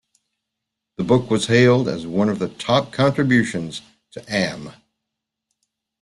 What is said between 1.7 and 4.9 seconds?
as one of the top contributions to Am.